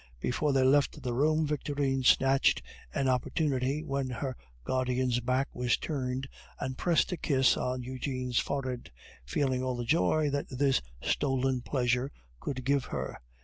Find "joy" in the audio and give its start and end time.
9.85-10.31